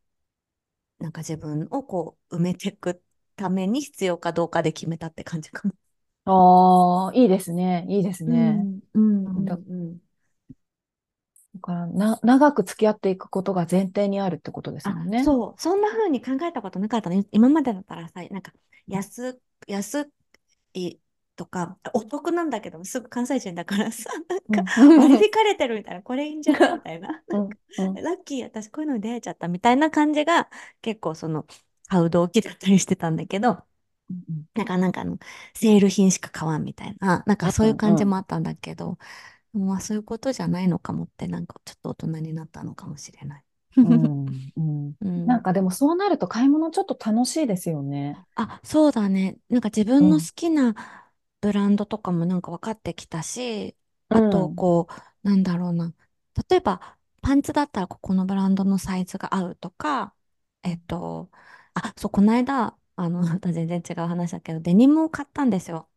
[0.98, 3.00] なんか自分をこう、埋めていく
[3.36, 5.74] ために必要かどうかで決めたって感じかも。
[6.26, 7.86] ああ、いいですね。
[7.88, 8.66] いいですね。
[8.94, 9.58] うん、だ。
[11.60, 15.24] からな、長く付き合っていくことが前提にあるってことですあ、もんね。
[15.24, 17.26] そう、そんな風に考えたことなかったね。
[17.32, 18.52] 今までだったらさ、なんか
[18.88, 20.10] 安、安
[20.74, 20.98] い
[21.36, 24.88] とか、お得なんだけど、すぐ関西人だからさ、 なんかうん。
[24.96, 27.24] 割り引かれてるみたいな、これいいんじゃねみたいな。
[27.28, 27.58] なんか。
[28.04, 30.48] ラッキー、私こういうのに出会えちゃったみたいな感じが
[30.82, 31.46] 結構その
[31.88, 33.64] 買う動機だったりしてたんだけど、
[34.10, 35.18] うんなんかなんかあの
[35.54, 38.06] セール品しか買わんみたいな、なんかそういう感じうん。
[38.06, 38.98] もあったんだけど、
[39.54, 43.44] まあそういうことじゃないのかもって、なんかちょっと大人になったのかもしれない。
[43.76, 44.52] うん。
[44.56, 44.96] うん。
[45.00, 48.24] うん、なんかでもそうなると買い物ちょっと楽しいですよね。
[48.36, 49.38] あ、そうだね。
[49.48, 50.28] なんか自分のうん。
[50.28, 50.74] 好きな
[51.44, 53.76] ブランドとかもなんか分かってきたし、
[54.10, 54.56] うあとん。
[54.56, 54.88] こ
[55.24, 55.94] う、なんだろうな。
[56.50, 60.14] 例えば、パンツだったらここのブランドのサイズが合うとか、
[60.62, 61.30] えっと、
[61.74, 65.88] あ、そう、この間、あの、 また全然違う話だけど、デニムを買ったんですよ。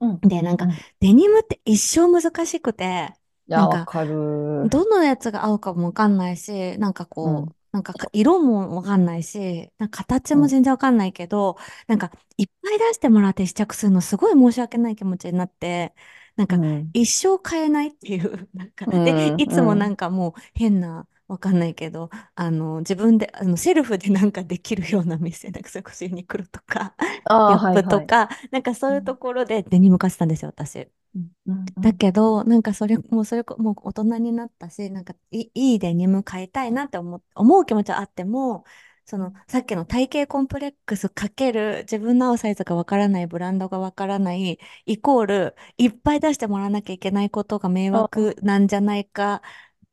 [0.00, 0.22] うん。
[0.22, 0.84] で、なんか、うん。
[1.00, 3.14] デニムって一生難しくて、
[3.46, 4.14] いや、なんか、わかる。
[4.62, 7.46] どのやつが合うかもわかんないし、なんかうん。
[7.46, 10.48] こう、なんかか色もわかんないし、なんか形もうん。
[10.48, 11.56] 全然わかんないけど、
[11.88, 15.94] なんかいっぱい出してもらって試着するのすごい申し訳ない気持ちになって、
[16.36, 16.94] なんかうん。
[16.94, 19.42] 一生買えないっていう、なんか、で、うん。
[19.42, 19.90] いつもなうん。
[19.90, 27.82] んかもう変な、わかんないけど、あの、自分で、あの、セルフでなんかできるような店、なんかそれこそユニクロとか、ああ、ギャッはいはい。
[27.82, 29.18] プとか、なんかそういうとうん。
[29.18, 30.88] ころでデニム買ってたんですよ、私。
[31.14, 31.32] うん。
[31.46, 31.72] うん。
[31.76, 31.94] うだん。
[31.94, 38.64] けど、なんかそれ、もうそれこ、もう大人になったし、なんかいい、いいデニム買いたいなって思う、思う気持ちはあっても、
[39.06, 49.42] そのさっきの体型コンプレックスかける自分の合うサイズがわからない、ブランドがわからない、イコールいっぱい出してもらわなきゃいけないことが迷惑なんじゃないか、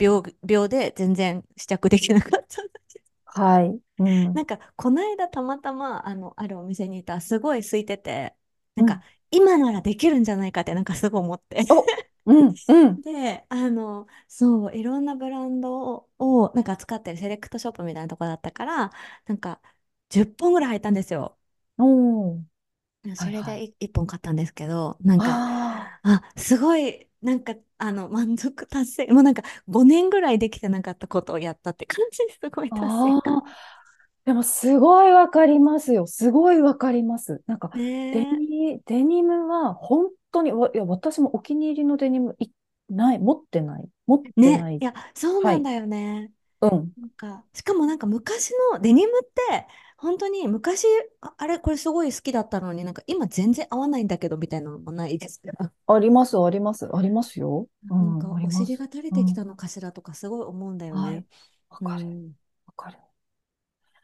[0.01, 2.61] 病、病で全然試着できなかった。
[3.25, 3.81] はい。
[3.99, 4.33] うん。
[4.33, 8.35] なんか、この間たまたま、あの、あるお店にいたらすごい空いてて、
[8.75, 9.03] なんか、うん。
[9.31, 11.65] 今ならできるんじゃないかって、なんかすごい思って。
[11.69, 11.91] お、
[12.25, 12.59] うん。
[12.67, 13.01] うん。
[13.03, 18.91] で、あの、そう、いろんなブランドを、をなんか扱ってるセレクトショップみたいなところだったから、
[19.25, 19.61] なんか、
[20.09, 21.37] 10本ぐらい入ったんですよ。
[21.77, 22.41] お
[23.15, 23.43] それ。
[23.43, 33.41] でい一本買ったんですけど、なんか、ああ、すごい、なんか、あの、満足達成、もうなんか5年ぐらいできてなかったことをやったって感じですごいあ、達成感。
[34.25, 36.05] でもすごいわかりますよ。
[36.07, 37.41] すごいわかります。
[37.47, 37.71] なんか、
[38.11, 42.49] デねニ、デニムは本当に、わいや、私もお気に入りのデニムい
[42.89, 43.89] ない、持ってない。
[44.05, 44.77] 持ってない。
[44.79, 45.57] いや、そうはい。
[45.57, 46.31] なんだよね。
[46.61, 46.93] うん。
[46.97, 49.67] なんか、しかもなんか昔のデニムって、
[50.01, 50.85] 本当に昔、
[51.21, 55.71] あ、あれ、これすごい好きだったのになんか今全然合わないんだけどみたいなのもないですか？
[55.87, 57.67] あります、あります、ありますよ。
[57.89, 58.77] うなんん、かお尻。
[58.77, 59.21] が垂れうん。
[59.21, 61.09] てきたのかしらとかすごい思うんだよね。
[61.09, 61.25] はい。
[61.69, 62.05] わかる。
[62.05, 62.35] うん。
[62.67, 62.99] わかる。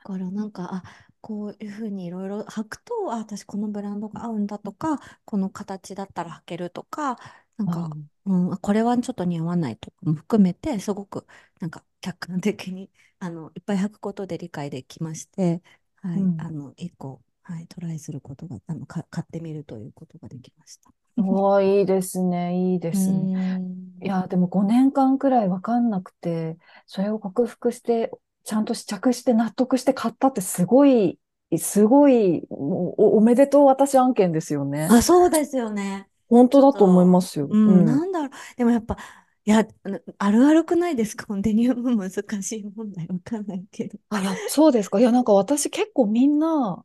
[0.03, 0.83] からなんか、あ、
[1.21, 7.17] こういうふうにいろいろ履くと、あ、私このブランドが合うんだとか、この形だったら履けるとか、
[7.57, 8.07] なんか、うん。
[8.25, 11.25] うん、あこれはちょっと似合わないとかも含めて、すごく
[11.61, 15.61] なんか客観的にあのいっぱい履くことで理解できまして、
[16.11, 16.53] はい、あうん。
[16.53, 20.91] の、一個、はい、トライすることが、あの、か、買ってみるということができました。
[21.17, 23.29] おー、いいですね、いいですね。
[24.01, 24.07] いん。
[24.07, 28.11] や、でも5年間くらいわかんなくて、それを克服して、
[28.43, 31.19] ちゃんと試着して納得して買ったってすごい、
[31.57, 34.95] すごい、お、おめでとう私案件ですよね。
[34.95, 36.09] あ、そうですよね。
[36.29, 37.49] 本当だと思いと、ますよ。
[37.49, 38.01] うん、うん。
[38.01, 38.31] なんだろう。
[38.57, 38.97] でもやっぱ、
[39.47, 41.25] いや、あのあるあるくないですか？
[41.41, 42.11] デニム難
[42.43, 43.97] しい問題わかんないけど。
[44.09, 44.99] あ、そうですか？
[44.99, 46.83] いや、なんか私結構みんな、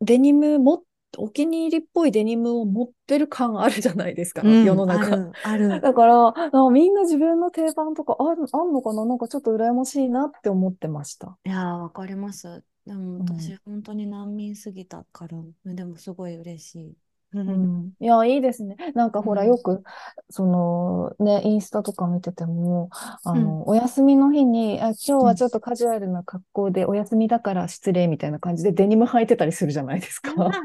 [0.00, 0.84] デニムも、
[1.18, 5.08] お気に入りっぽいデニムを持ってる感あるじゃないですか、世うん、の中。
[5.42, 5.80] ある、ある。
[5.82, 11.38] だから、なんかみんな自分の定番とかある、あんのかななんかちょっと羨ましいなって思ってました。
[11.44, 12.64] いやー、わかります。
[12.86, 13.58] でも私、うん。
[13.64, 16.96] 本当に難民すぎたから、でもすごい嬉しい。
[17.34, 17.68] ううん。
[17.68, 17.92] ん。
[18.00, 18.76] いや、いいですね。
[18.94, 19.52] なんかほら、うん。
[19.52, 19.82] よく、
[20.30, 22.90] その、ね、インスタとか見てても、
[23.24, 23.58] あうん。
[23.58, 25.30] の、お休みの日に、あ、今日うん。
[25.30, 30.56] はちょっとカジュアルな格好で、お休みだから失礼みたいな感じでデニム履いてたりするじゃないですか。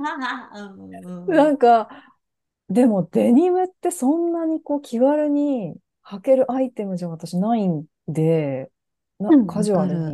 [1.27, 1.89] なんか、
[2.69, 8.71] でもデニムってそんなにこう気軽に履けるアイテムじゃ私ないんで、
[9.19, 10.09] な、カジュアかる。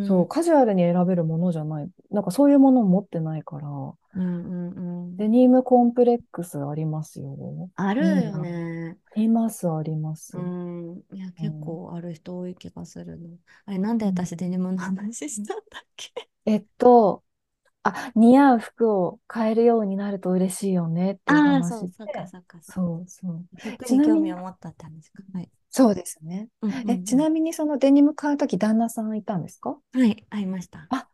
[0.00, 0.28] そう、うん。
[0.28, 1.90] カジュアルに選べるものじゃない。
[2.10, 3.68] なんかそういうものを持ってないから、
[4.14, 5.18] うんうんうん。
[5.18, 7.70] デニムコンプレックスありますよ。
[7.76, 8.38] あるよ。
[8.38, 8.98] ね。
[9.14, 10.34] あります、あります。
[10.34, 11.04] うん。
[11.12, 11.52] いや、結うん。
[11.60, 13.38] 構ある人多い気がするの。
[13.66, 16.30] あれ、なんでうん私デニムの話したんだっけ？
[16.46, 17.24] えっと、
[17.84, 22.62] あ、似合う服を買えるようになると嬉しいよねっていうああ、そう、話そうそうか、そうか。
[23.06, 23.48] そう。
[23.64, 25.22] 服に興味を持ったって話か。
[25.32, 25.50] はい。
[25.72, 26.48] そうですね。
[26.60, 27.30] うんうんえ、ちなうん。
[27.30, 29.76] みにそのデニム買うとき旦那さんいたんですか？
[29.92, 30.90] はい、会いました。
[30.90, 31.08] あ、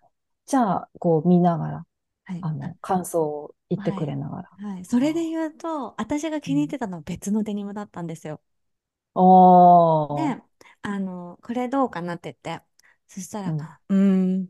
[0.47, 1.87] じゃあ、こう見ながら、
[2.25, 2.47] はい。
[2.47, 4.17] あ、あの、感想を言ってくれはい。
[4.17, 4.51] ながら。
[4.59, 4.85] はい。
[4.85, 8.43] それであ言うと、私が気に入ってたのは別のデニムだったんですよ。
[9.15, 10.43] おー、で、
[10.83, 12.65] あの、これどうかなって言って、
[13.09, 13.69] そしたら、うん。
[13.89, 13.97] うー
[14.45, 14.49] ん、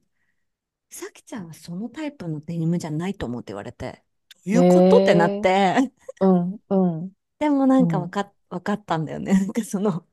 [0.91, 4.03] さきちゃんはそのタイプのデニムじゃないと思うって言われて、
[4.45, 7.87] いへうことってなっえ、て、うん、うん、でもなうん。
[7.87, 9.33] んかわかっ、わかったんだよね。
[9.35, 10.07] なんかその、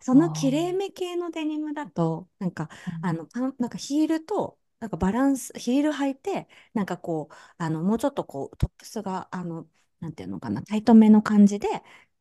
[0.00, 2.68] そのきれいあめ系のデニムだと、なんか、
[3.02, 9.68] あの、パンなんかヒールと、なんかバランス、ヒール履いて、なんかこう、あの、もうちょっとこう、トップスが、あの、
[10.00, 11.68] なんていうのかな、タイトめの感じで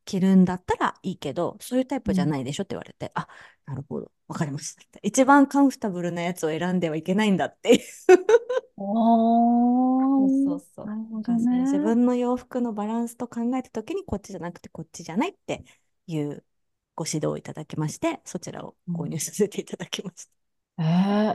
[0.05, 3.27] 着るんだったらいいけど、そういうタイプじゃうんないでしょって言われて、あ、
[3.65, 4.99] なるほど、わかりました。
[5.03, 7.81] 一番カンフタブルなやつを選んではいけないんだっていう。
[10.17, 10.87] そうそおー、うそう。
[10.87, 11.95] なるほどだからその自ね。
[11.95, 15.63] 分の洋服のバランスと考えたときに、こっちじゃなくてこっちじゃないって
[16.07, 16.45] いう
[16.95, 20.31] ご指導をいただきまして、そちらを購入うんさせていただきました。
[20.79, 20.85] ええ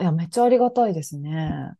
[0.02, 1.76] いや、めっちゃありがたいですね。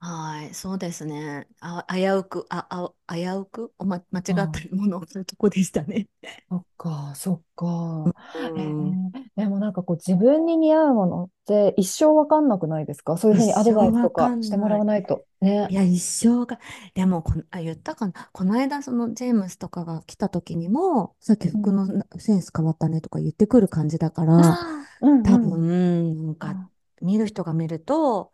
[0.00, 1.48] はい、そうですね。
[1.60, 2.66] あ、危うく、あ、
[3.08, 4.70] あ、危うく、おま、間違ったうん。
[4.76, 6.08] ものをするとこでしたね。
[6.48, 8.14] そっか、そっか。
[8.34, 8.98] うえん。
[9.06, 13.16] ー、でもなんかこう自分に似合うものって一生わかんなくないですか？
[13.16, 15.26] そういうふ一うにアドバイスわかかしてもんなわないと。
[15.40, 15.70] ね。
[15.70, 16.60] いや、一生が、
[16.94, 18.30] でもこの、あ、言ったかな。
[18.32, 21.68] この間、そのジェームスとかが来た時にも、さっきうん。
[21.68, 25.58] 服のなセンス変わったねとか言ってくる感じだかあら、あ、うん多うん。
[25.58, 26.70] 分、なんか、あ
[27.02, 28.32] 見る人が見ると、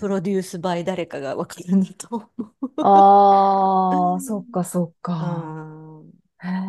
[0.00, 2.30] プロデュースバイ誰かがわかるんだと思
[2.68, 2.70] う。
[2.80, 6.02] あー、そっかそっうか。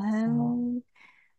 [0.07, 0.81] そうえ。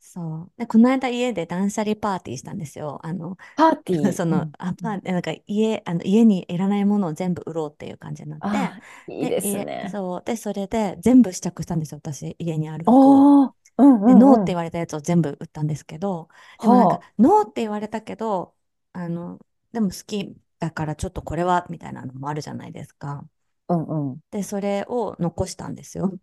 [0.01, 0.53] そう。
[0.59, 3.01] で、この間家で断捨離パーティーしたんですよ。
[3.07, 4.13] あの、パーティー？
[4.15, 4.57] その、うん。
[4.59, 8.77] あ、うんパー、なんか家、あの家にいらないものを全部売ろうっていう感じになって、
[9.07, 9.89] いいで、です家、ね。
[9.89, 10.25] そう。
[10.25, 11.99] で、それで全部試着したんですよ。
[11.99, 13.27] 私、家にある服を。
[13.27, 14.55] おー、うんうで、ノーってんうん。
[14.55, 16.29] 言われたやつを全部売ったんですけど、
[16.61, 18.57] でもなんか、はノーって言われたけど、
[18.93, 19.41] あの、
[19.73, 23.29] でも好きだからちょっとこれは、みたいなのもあるじゃないですか。
[23.69, 24.21] あ、うんうん。
[24.31, 26.19] で、それを残したんですよ。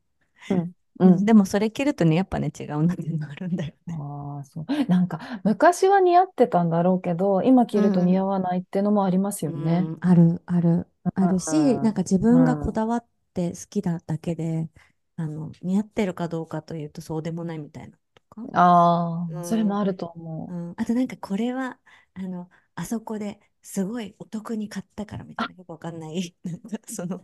[0.50, 0.76] うん。
[1.00, 1.16] うん。
[1.16, 4.02] う んでもそれ着るとね、やっぱね、違うなっていうのあるんだよね。
[4.02, 4.66] ああ、そう。
[4.88, 8.20] なんか、昔は似合ってたんだろうけど、今着ると似うん。
[8.20, 9.90] 合わないっていうのもありますうよね。
[9.96, 12.66] ん、ある、ある、あるし、なんか自う分がん。
[12.68, 12.68] うん。
[12.68, 14.70] こだわっして好きなだけで、
[15.16, 18.42] あの、似合ってるかどうかというとそうでもないみたいなとか。
[18.54, 20.54] ああ、それうん、もあると思う。
[20.54, 21.80] うん、あとなんかこれは、
[22.14, 26.36] あの、あそこですごいお得に買ったからみたいあ、な、よくわかんない。
[26.44, 27.24] なんかその、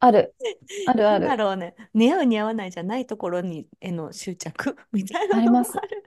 [0.00, 0.34] ある、
[0.84, 1.36] あるなんだある。
[1.36, 4.76] ろうね、似合う似合わないじゃないところにへの執着？
[4.92, 5.82] みたいなあります。
[5.82, 6.04] ある。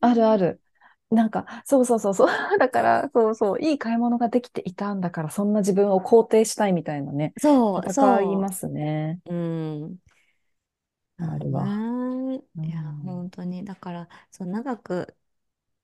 [0.00, 0.62] あるある。
[1.10, 2.28] なんか、そうそうそうそう。
[2.58, 9.20] だから、そうそう、いい買い物ができていたんだから、そんな自分を肯定したいみたいなね、そう、そ戦いますね。
[9.26, 9.34] う。
[9.34, 9.98] うん。
[11.18, 11.76] ああるわ。
[12.62, 13.04] いや、ん。
[13.04, 15.16] 本当に、だから、そう、長く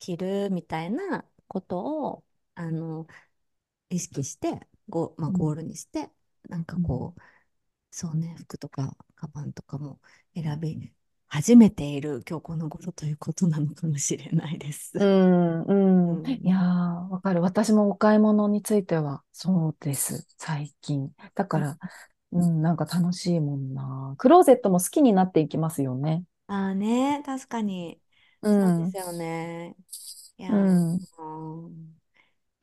[0.01, 2.25] 着るみたいなことを、
[2.57, 3.09] あの、
[3.91, 5.33] 意識して、ゴ、まあ、うん。
[5.33, 6.11] ゴールにして、
[6.49, 7.23] なんかうんこう、
[7.91, 10.01] そうね、服とか、カバンとかも
[10.35, 10.93] 選び
[11.29, 14.93] 始めている今日この頃ということなのかもしれないです。
[14.99, 15.75] うん、う
[16.23, 16.23] ん。
[16.25, 16.41] いうん。
[16.49, 17.43] やー、わかる。
[17.43, 20.27] 私もお買い物については、そうです。
[20.39, 21.15] 最近。
[21.35, 21.79] だから、
[22.33, 24.15] うん、なんか楽しいもんな。
[24.19, 26.25] クローゼットも好きになっていきますよね。
[26.49, 28.01] ああね、確かに。
[28.43, 29.77] うん、そうですよね。
[30.39, 30.97] いうやん。
[30.97, 31.96] ー、うん、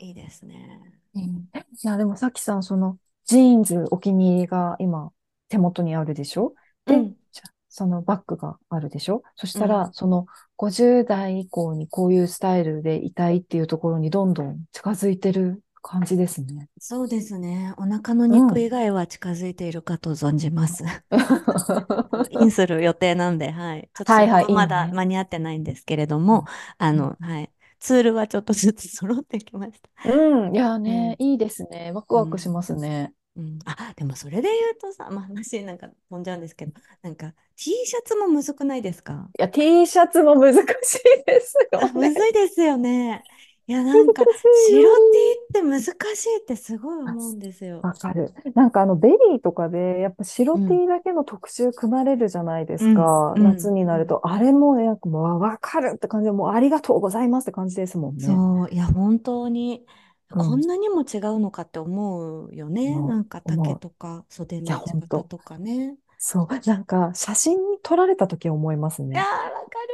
[0.03, 0.79] いいですね。
[1.15, 1.47] うん
[1.83, 5.11] いや、でもさっきさん、その、ジーンズお気に入りが今、
[5.49, 6.53] 手元にあるでしょ？
[6.85, 9.23] で、うん、じゃそのバッグがあるでしょ？
[9.35, 9.61] そしうん。
[9.61, 10.25] たら、その、
[10.57, 16.69] 50代以降にこういうスタイルでいたいっていうところにどんどん近づいてる感じですね。
[16.79, 17.73] そうですね。
[17.77, 18.57] お腹のうん。
[18.57, 20.83] 肉以外は近づいているかと存じます。
[20.85, 21.03] あ
[22.11, 23.89] のインする予定なんで、はい。
[23.93, 24.87] ちょっとまだ。
[24.87, 27.51] 間に合ってないんですけれども、うんあの、はい。
[27.83, 30.09] ツールはちょっとずつ揃ってきました。
[30.09, 31.25] うん、いやね、うん。
[31.27, 31.91] いいですね。
[31.93, 32.21] ワクうん。
[32.21, 33.13] ワクしますね。
[33.35, 39.27] うん、あ、でもそれで言うとさ、まあ、話なんか飛んじゃうんですけど、なんか T シャツもむずくないですか？
[39.37, 40.63] いや、T シャツも難しい
[41.25, 42.09] ですあ、よね。
[42.09, 43.23] むずいですよね。
[43.67, 44.89] いや、な難んか白 T よ。
[45.49, 45.89] って難し
[46.29, 47.81] いってすごいあ思うんですよ。
[47.81, 48.33] わかる。
[48.55, 53.33] なんかあのベリーとかで、やっぱ白うん、T だけの特集組まれるじゃないですうん、か。
[53.35, 53.43] うん。
[53.43, 54.27] 夏になると。
[54.27, 58.27] あれもね、なんかもうわかるって感じで、もうありがとうございますって感じですもんね。
[58.27, 59.85] そう、いや、本当に、
[60.29, 60.47] うん。
[60.47, 62.89] こんなにも違うのかって思うよね。
[62.89, 63.07] 思う。
[63.07, 63.79] なんか丈思う。
[63.79, 65.97] とか袖の打ち本当方とかね。
[66.17, 66.47] そう。
[66.67, 69.21] なんか写真に撮られた時思いますいや。
[69.21, 69.25] わ
[69.69, 69.92] かる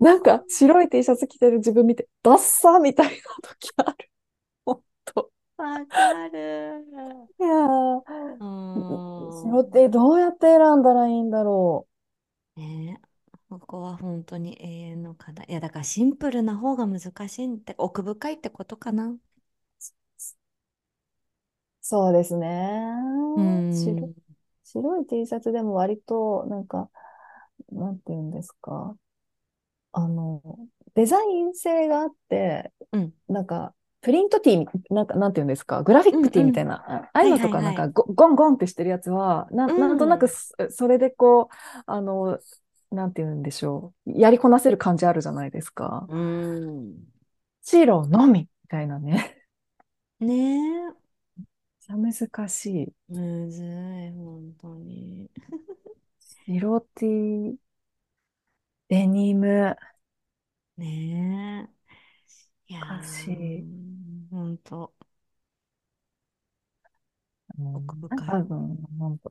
[0.00, 4.10] なんか白い T シャツ着てる自分見て、ダッサみたいな時ある。
[4.66, 5.32] 本当。
[5.58, 6.88] ー、わかる
[7.40, 7.48] いや
[8.40, 8.44] うー、ー
[9.54, 9.58] ん。
[9.64, 11.86] 白 T どうやって選んだらいいんだろ
[12.56, 15.46] ねえ、ここは本当に永遠の課題。
[15.48, 19.06] いや、だからシンプルな方が難しいって、奥深いってことかな。
[19.08, 19.18] う。
[21.80, 22.48] そうですね。
[23.36, 24.14] うー白、ん。
[24.64, 26.90] 白い T シャツでも割と、なんか、
[27.72, 28.96] なんて言うんですか。
[29.92, 30.42] あの、
[30.94, 33.14] デザイン性があって、うん。
[33.28, 36.62] なんか、プリントティーみ、なんか、なんて言うんですか、グラフィックティーみたうんうん。
[36.62, 36.76] いな、
[37.14, 37.84] ああいうはいのとか、なんはいはい。
[37.84, 40.28] かゴ、ゴンゴンってしてるやつは、な、うなんとなくん。
[40.28, 42.38] そ、それでこう、あの、
[42.90, 46.08] なんて言うんでしょう、やりこなせる感じあるじゃないですか。
[46.08, 47.08] うーん。
[47.62, 49.44] 白のみ、みたいなね。
[50.20, 50.34] ね
[50.90, 51.08] え。
[51.88, 52.92] 難しい。
[53.08, 53.66] むずい、
[54.12, 55.30] 本当に。
[56.46, 57.58] 白 T、
[58.88, 59.76] デニム、
[60.78, 61.68] ね
[62.68, 62.72] え。
[62.74, 63.66] いや難しい。
[64.30, 64.94] ほんと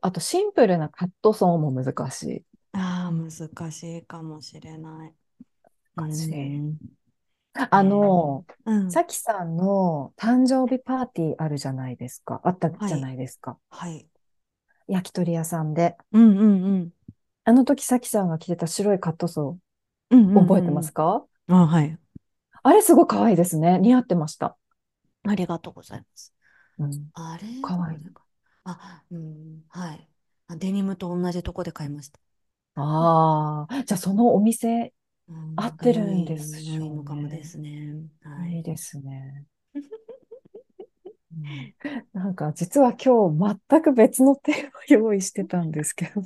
[0.01, 2.45] あとシンプルなカットソーも難しい。
[2.71, 5.13] ああ、難しいかもしれない。
[5.95, 6.65] う難しい。
[6.73, 6.77] ん。
[7.69, 8.71] あねの、え。
[8.71, 8.89] うん。
[8.89, 12.41] さきさんの誕生日パーティーあるじゃないですか。
[12.45, 12.99] あったじゃはい。
[12.99, 13.59] ないですか。
[13.71, 14.09] はい。
[14.87, 15.97] 焼き鳥屋さんで。
[16.11, 16.91] うんうんうん。
[17.47, 19.57] あの時さきさんが着てた白いカットソ
[20.09, 20.75] うんうー覚えてんうん。
[20.75, 21.25] ますか？
[21.47, 21.99] あ、はい。
[22.63, 23.79] あれすごい可愛いですね。
[23.79, 24.57] 似合ってました。
[25.23, 26.33] ありがとうございます。
[26.79, 27.11] うん。
[27.13, 27.47] あれ？
[27.61, 27.97] 可愛い。
[27.97, 28.23] どこでか。
[28.63, 29.63] あ、うん。
[29.69, 30.09] はい。
[30.47, 32.19] あ、デニムと同じとこで買いました。
[32.75, 34.93] ああ、じゃあそのお店
[35.29, 37.43] うん、合ってるんでし良いょうのかもでね。
[37.43, 37.93] すね。
[38.21, 38.57] はい。
[38.57, 39.45] いいですね。
[41.33, 41.73] うん、
[42.13, 46.21] なんか実は今日全く別のテーマ用意してたんですけど、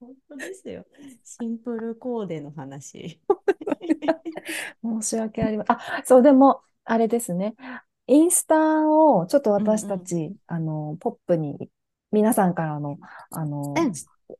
[0.00, 0.86] 本当ですよ。
[1.24, 3.20] シンプルコーデの話。
[4.82, 5.76] 申し訳ありません。
[5.76, 7.54] あ、そう、でも、あれですね。
[8.06, 9.92] インスタをちょっと私うんうん。
[9.92, 11.70] たち、あの、ポップに
[12.12, 12.98] 皆さんからの、
[13.30, 13.92] あの、うん。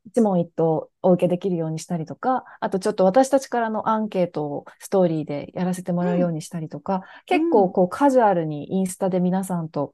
[0.05, 6.21] 一問一答お受けできるようにしたりとか、あとちょっと私たちからのアンケートをストーリーでやらせてもらううん。
[6.21, 7.71] ようにしたりとか、う結構ん。
[7.71, 9.93] こうカジュアルにインスタで皆さんと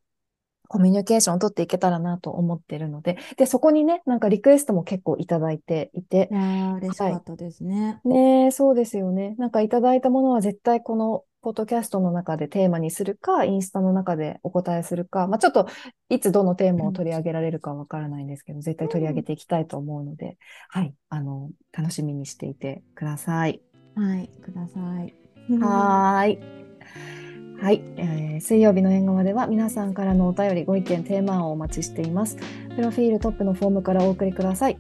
[0.74, 7.12] コミュニケーションを取っていけたらなと思ってるので、で、そこにね、なんかリクエストも結構いただいていて、いやー、嬉しはい。
[7.12, 8.02] かったですね。
[8.06, 9.36] ねえ、そうですよね。
[9.38, 15.68] なんかいただいたものは絶対このポッドキャストの中でテーマにするか、インスタの中でお答えするか、まあ、ちょっと
[16.10, 20.38] いつどのテーマを取り上げられるかわからないんですけど、絶対取り上げていきたいと思うので、
[20.70, 23.62] はい、あの、楽しみにしていてください。
[23.96, 25.14] はい、ください。
[25.60, 27.23] はーい。
[27.60, 32.38] はい、えー水曜日の縁側では皆さんからのお便り、ご意見、テーマをお待ちしています。
[32.76, 34.78] プロフィールトップのフォームからお送りください。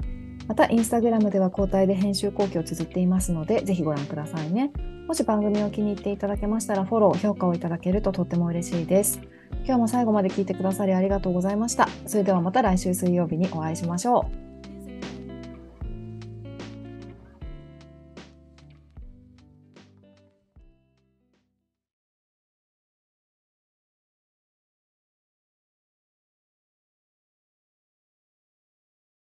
[0.47, 4.71] また、インスタグラムでは交代で編集後期を綴っていますので、ぜひご覧くださいね。
[5.07, 9.21] もし番組を気に入っていただけましたら、フォロー、評価をいただけるととっても嬉しいです。
[9.63, 11.87] 今日も最後まで聞いてくださりありがとうございました。
[12.05, 14.42] それではまた来週水曜日にお会いしましょう。